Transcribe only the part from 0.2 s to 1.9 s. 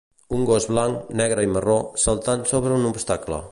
Un gos blanc, negre i marró